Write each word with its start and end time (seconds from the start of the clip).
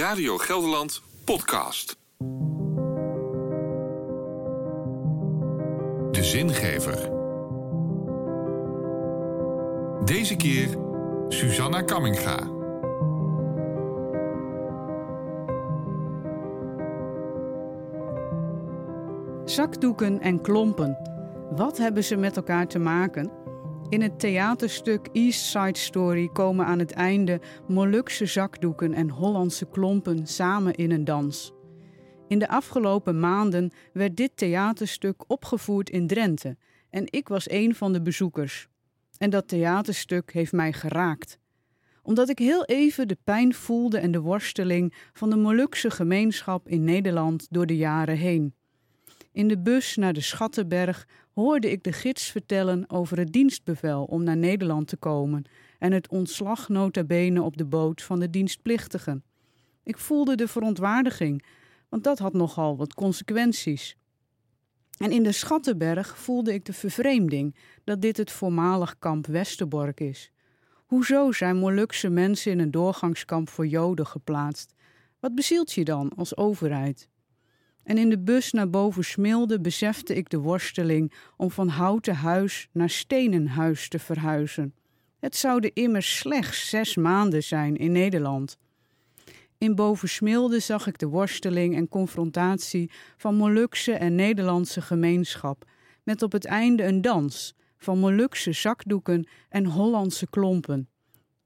Radio 0.00 0.38
Gelderland 0.38 1.02
podcast. 1.24 1.96
De 6.10 6.24
zingever. 6.24 7.10
Deze 10.04 10.36
keer 10.36 10.68
Susanna 11.28 11.82
Kamminga. 11.82 12.38
Zakdoeken 19.44 20.20
en 20.20 20.40
klompen. 20.40 20.98
Wat 21.50 21.78
hebben 21.78 22.04
ze 22.04 22.16
met 22.16 22.36
elkaar 22.36 22.66
te 22.66 22.78
maken? 22.78 23.30
In 23.90 24.02
het 24.02 24.20
theaterstuk 24.20 25.08
East 25.12 25.44
Side 25.44 25.78
Story 25.78 26.28
komen 26.28 26.66
aan 26.66 26.78
het 26.78 26.92
einde 26.92 27.40
Molukse 27.68 28.26
zakdoeken 28.26 28.94
en 28.94 29.08
Hollandse 29.08 29.66
klompen 29.68 30.26
samen 30.26 30.74
in 30.74 30.90
een 30.90 31.04
dans. 31.04 31.52
In 32.28 32.38
de 32.38 32.48
afgelopen 32.48 33.20
maanden 33.20 33.70
werd 33.92 34.16
dit 34.16 34.30
theaterstuk 34.34 35.24
opgevoerd 35.26 35.90
in 35.90 36.06
Drenthe 36.06 36.56
en 36.90 37.04
ik 37.06 37.28
was 37.28 37.50
een 37.50 37.74
van 37.74 37.92
de 37.92 38.02
bezoekers. 38.02 38.68
En 39.18 39.30
dat 39.30 39.48
theaterstuk 39.48 40.32
heeft 40.32 40.52
mij 40.52 40.72
geraakt. 40.72 41.38
Omdat 42.02 42.28
ik 42.28 42.38
heel 42.38 42.64
even 42.64 43.08
de 43.08 43.18
pijn 43.24 43.54
voelde 43.54 43.98
en 43.98 44.10
de 44.10 44.20
worsteling 44.20 44.94
van 45.12 45.30
de 45.30 45.36
Molukse 45.36 45.90
gemeenschap 45.90 46.68
in 46.68 46.84
Nederland 46.84 47.46
door 47.50 47.66
de 47.66 47.76
jaren 47.76 48.16
heen. 48.16 48.54
In 49.32 49.48
de 49.48 49.58
bus 49.58 49.96
naar 49.96 50.12
de 50.12 50.20
Schattenberg 50.20 51.06
hoorde 51.34 51.70
ik 51.70 51.84
de 51.84 51.92
gids 51.92 52.30
vertellen 52.30 52.90
over 52.90 53.18
het 53.18 53.32
dienstbevel 53.32 54.04
om 54.04 54.22
naar 54.22 54.36
Nederland 54.36 54.86
te 54.86 54.96
komen 54.96 55.44
en 55.78 55.92
het 55.92 56.08
ontslag 56.08 56.68
nota 56.68 57.04
bene 57.04 57.42
op 57.42 57.56
de 57.56 57.64
boot 57.64 58.02
van 58.02 58.20
de 58.20 58.30
dienstplichtigen. 58.30 59.24
Ik 59.82 59.98
voelde 59.98 60.34
de 60.34 60.48
verontwaardiging, 60.48 61.44
want 61.88 62.04
dat 62.04 62.18
had 62.18 62.32
nogal 62.32 62.76
wat 62.76 62.94
consequenties. 62.94 63.96
En 64.98 65.10
in 65.10 65.22
de 65.22 65.32
Schattenberg 65.32 66.18
voelde 66.18 66.54
ik 66.54 66.64
de 66.64 66.72
vervreemding 66.72 67.56
dat 67.84 68.02
dit 68.02 68.16
het 68.16 68.30
voormalig 68.30 68.98
kamp 68.98 69.26
Westerbork 69.26 70.00
is. 70.00 70.32
Hoezo 70.86 71.32
zijn 71.32 71.56
Molukse 71.56 72.08
mensen 72.08 72.52
in 72.52 72.58
een 72.58 72.70
doorgangskamp 72.70 73.48
voor 73.48 73.66
Joden 73.66 74.06
geplaatst? 74.06 74.74
Wat 75.20 75.34
bezielt 75.34 75.72
je 75.72 75.84
dan 75.84 76.12
als 76.16 76.36
overheid? 76.36 77.08
En 77.82 77.98
in 77.98 78.08
de 78.08 78.18
bus 78.18 78.52
naar 78.52 78.70
boven 78.70 79.04
Smilde 79.04 79.60
besefte 79.60 80.14
ik 80.14 80.30
de 80.30 80.38
worsteling 80.38 81.12
om 81.36 81.50
van 81.50 81.68
houten 81.68 82.14
huis 82.14 82.68
naar 82.72 82.90
stenen 82.90 83.46
huis 83.46 83.88
te 83.88 83.98
verhuizen. 83.98 84.74
Het 85.18 85.36
zouden 85.36 85.72
immers 85.74 86.18
slechts 86.18 86.68
zes 86.68 86.96
maanden 86.96 87.42
zijn 87.42 87.76
in 87.76 87.92
Nederland. 87.92 88.58
In 89.58 89.74
Bovensmilde 89.74 90.60
zag 90.60 90.86
ik 90.86 90.98
de 90.98 91.06
worsteling 91.06 91.76
en 91.76 91.88
confrontatie 91.88 92.90
van 93.16 93.34
Molukse 93.34 93.92
en 93.92 94.14
Nederlandse 94.14 94.80
gemeenschap, 94.80 95.64
met 96.02 96.22
op 96.22 96.32
het 96.32 96.44
einde 96.44 96.84
een 96.84 97.00
dans 97.00 97.54
van 97.76 97.98
Molukse 97.98 98.52
zakdoeken 98.52 99.28
en 99.48 99.64
Hollandse 99.64 100.26
klompen. 100.30 100.88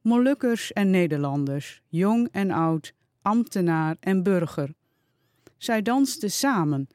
Molukkers 0.00 0.72
en 0.72 0.90
Nederlanders, 0.90 1.82
jong 1.88 2.28
en 2.32 2.50
oud, 2.50 2.92
ambtenaar 3.22 3.96
en 4.00 4.22
burger. 4.22 4.74
Zij 5.62 5.82
dansten 5.82 6.30
samen 6.30 6.88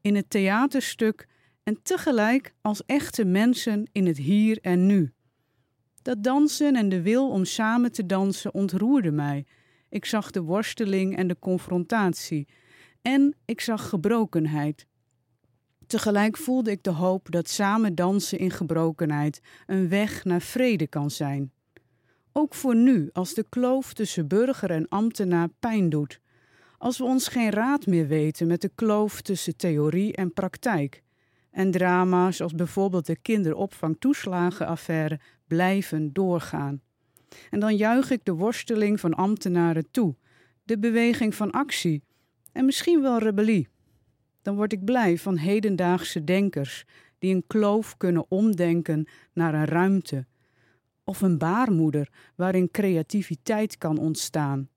in 0.00 0.14
het 0.14 0.30
theaterstuk 0.30 1.28
en 1.62 1.82
tegelijk 1.82 2.54
als 2.60 2.84
echte 2.86 3.24
mensen 3.24 3.88
in 3.92 4.06
het 4.06 4.16
hier 4.16 4.58
en 4.60 4.86
nu. 4.86 5.12
Dat 6.02 6.22
dansen 6.22 6.76
en 6.76 6.88
de 6.88 7.02
wil 7.02 7.30
om 7.30 7.44
samen 7.44 7.92
te 7.92 8.06
dansen 8.06 8.54
ontroerde 8.54 9.10
mij. 9.10 9.46
Ik 9.88 10.04
zag 10.04 10.30
de 10.30 10.40
worsteling 10.42 11.16
en 11.16 11.28
de 11.28 11.38
confrontatie 11.38 12.48
en 13.02 13.36
ik 13.44 13.60
zag 13.60 13.88
gebrokenheid. 13.88 14.86
Tegelijk 15.86 16.36
voelde 16.36 16.70
ik 16.70 16.82
de 16.82 16.90
hoop 16.90 17.30
dat 17.30 17.48
samen 17.48 17.94
dansen 17.94 18.38
in 18.38 18.50
gebrokenheid 18.50 19.40
een 19.66 19.88
weg 19.88 20.24
naar 20.24 20.42
vrede 20.42 20.86
kan 20.86 21.10
zijn. 21.10 21.52
Ook 22.32 22.54
voor 22.54 22.76
nu, 22.76 23.10
als 23.12 23.34
de 23.34 23.46
kloof 23.48 23.92
tussen 23.92 24.28
burger 24.28 24.70
en 24.70 24.88
ambtenaar 24.88 25.48
pijn 25.58 25.88
doet, 25.88 26.20
als 26.80 26.98
we 26.98 27.04
ons 27.04 27.28
geen 27.28 27.50
raad 27.50 27.86
meer 27.86 28.06
weten 28.06 28.46
met 28.46 28.60
de 28.60 28.70
kloof 28.74 29.20
tussen 29.20 29.56
theorie 29.56 30.14
en 30.14 30.32
praktijk. 30.32 31.02
En 31.50 31.70
drama's 31.70 32.40
als 32.40 32.54
bijvoorbeeld 32.54 33.06
de 33.06 33.16
kinderopvangtoeslagenaffaire 33.16 35.20
blijven 35.46 36.12
doorgaan. 36.12 36.80
En 37.50 37.60
dan 37.60 37.76
juich 37.76 38.10
ik 38.10 38.24
de 38.24 38.32
worsteling 38.32 39.00
van 39.00 39.14
ambtenaren 39.14 39.90
toe, 39.90 40.14
de 40.64 40.78
beweging 40.78 41.34
van 41.34 41.50
actie 41.50 42.02
en 42.52 42.64
misschien 42.64 43.02
wel 43.02 43.18
rebellie. 43.18 43.68
Dan 44.42 44.56
word 44.56 44.72
ik 44.72 44.84
blij 44.84 45.18
van 45.18 45.36
hedendaagse 45.36 46.24
denkers 46.24 46.84
die 47.18 47.34
een 47.34 47.44
kloof 47.46 47.96
kunnen 47.96 48.24
omdenken 48.28 49.08
naar 49.32 49.54
een 49.54 49.64
ruimte. 49.64 50.26
Of 51.04 51.20
een 51.20 51.38
baarmoeder 51.38 52.12
waarin 52.36 52.70
creativiteit 52.70 53.78
kan 53.78 53.98
ontstaan. 53.98 54.68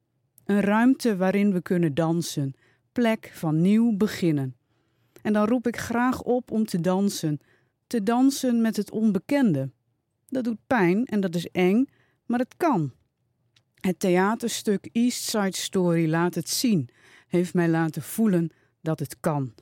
Een 0.46 0.62
ruimte 0.62 1.18
waarin 1.18 1.54
we 1.54 1.62
kunnen 1.62 1.94
dansen, 1.94 2.54
plek 2.92 3.31
van 3.34 3.62
nieuw 3.62 3.98
beginnen. 3.98 4.56
En 5.22 5.34
dan 5.34 5.48
roep 5.48 5.68
ik 5.68 5.78
graag 5.78 6.22
op 6.22 6.52
om 6.52 6.66
te 6.66 6.81
dansen, 6.81 7.40
te 7.88 8.04
dansen 8.04 8.62
met 8.62 8.78
het 8.78 8.92
onbekende. 8.92 9.70
Dat 10.28 10.44
doet 10.44 10.68
pijn 10.68 11.06
en 11.06 11.20
dat 11.20 11.36
is 11.36 11.48
eng, 11.48 11.90
maar 12.26 12.40
het 12.40 12.58
kan. 12.58 12.92
Het 13.80 14.00
theaterstuk 14.00 14.90
East 14.92 15.24
Side 15.24 15.58
Story 15.58 16.09
laat 16.09 16.36
het 16.36 16.50
zien, 16.50 16.90
heeft 17.28 17.53
mij 17.53 17.70
laten 17.70 18.02
voelen 18.02 18.50
dat 18.82 19.00
het 19.00 19.18
kan. 19.20 19.53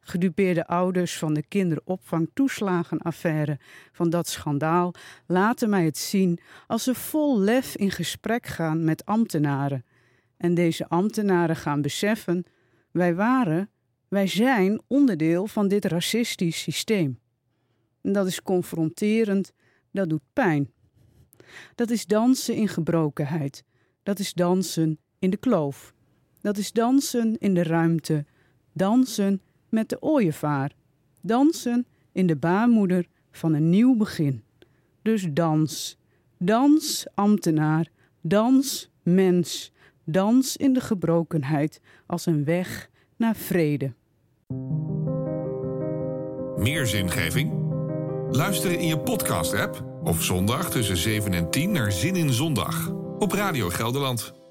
Gedupeerde 0.00 0.66
ouders 0.66 1.18
van 1.18 1.34
de 1.34 1.42
kinderopvangtoeslagenaffaire 1.42 3.58
van 3.92 4.10
dat 4.10 4.28
schandaal 4.28 4.94
laten 5.26 5.70
mij 5.70 5.84
het 5.84 5.98
zien 5.98 6.38
als 6.66 6.84
ze 6.84 6.94
vol 6.94 7.40
lef 7.40 7.76
in 7.76 7.90
gesprek 7.90 8.46
gaan 8.46 8.84
met 8.84 9.04
ambtenaren 9.04 9.84
en 10.36 10.54
deze 10.54 10.88
ambtenaren 10.88 11.56
gaan 11.56 11.82
beseffen: 11.82 12.44
wij 12.90 13.14
waren, 13.14 13.70
wij 14.08 14.26
zijn 14.26 14.80
onderdeel 14.86 15.46
van 15.46 15.68
dit 15.68 15.84
racistisch 15.84 16.62
systeem. 16.62 17.18
Dat 18.02 18.26
is 18.26 18.42
confronterend, 18.42 19.52
dat 19.90 20.08
doet 20.08 20.22
pijn. 20.32 20.70
Dat 21.74 21.90
is 21.90 22.06
dansen 22.06 22.54
in 22.54 22.68
gebrokenheid. 22.68 23.64
Dat 24.02 24.18
is 24.18 24.32
dansen 24.32 24.98
in 25.18 25.30
de 25.30 25.36
kloof. 25.36 25.94
Dat 26.40 26.56
is 26.56 26.72
dansen 26.72 27.38
in 27.38 27.54
de 27.54 27.62
ruimte. 27.62 28.24
Dansen 28.72 29.40
met 29.68 29.88
de 29.88 30.02
ooievaar. 30.02 30.72
Dansen 31.20 31.86
in 32.12 32.26
de 32.26 32.36
baarmoeder 32.36 33.06
van 33.30 33.54
een 33.54 33.70
nieuw 33.70 33.96
begin. 33.96 34.42
Dus 35.02 35.26
dans. 35.32 35.98
Dans, 36.38 37.06
ambtenaar. 37.14 37.88
Dans, 38.20 38.90
mens. 39.02 39.72
Dans 40.08 40.56
in 40.56 40.72
de 40.72 40.80
gebrokenheid 40.80 41.80
als 42.06 42.26
een 42.26 42.44
weg 42.44 42.88
naar 43.16 43.36
vrede. 43.36 43.94
Meer 46.56 46.86
zingeving? 46.86 47.52
Luister 48.30 48.72
in 48.72 48.86
je 48.86 48.98
podcast-app 48.98 49.84
of 50.02 50.22
zondag 50.22 50.70
tussen 50.70 50.96
7 50.96 51.32
en 51.32 51.50
10 51.50 51.72
naar 51.72 51.92
Zin 51.92 52.16
in 52.16 52.32
Zondag 52.32 52.90
op 53.18 53.32
Radio 53.32 53.68
Gelderland. 53.68 54.45